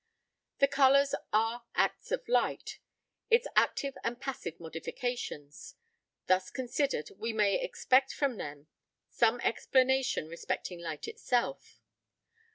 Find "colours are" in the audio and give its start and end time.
0.67-1.65